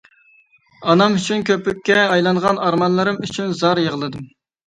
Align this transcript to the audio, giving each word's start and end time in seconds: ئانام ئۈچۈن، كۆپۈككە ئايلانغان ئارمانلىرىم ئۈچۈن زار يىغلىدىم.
ئانام 0.93 1.17
ئۈچۈن، 1.17 1.43
كۆپۈككە 1.49 1.97
ئايلانغان 2.05 2.61
ئارمانلىرىم 2.63 3.19
ئۈچۈن 3.27 3.55
زار 3.61 3.85
يىغلىدىم. 3.87 4.27